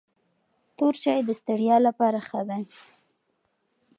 [0.77, 2.63] تور چای د ستړیا لپاره ښه دی.